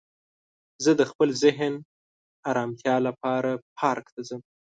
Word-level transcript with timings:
زه 0.83 0.91
د 0.99 1.01
خپل 1.11 1.29
ذهن 1.43 1.73
ارامتیا 2.49 2.95
لپاره 3.07 3.51
پارک 3.77 4.05
ته 4.13 4.21
ځم 4.27 4.41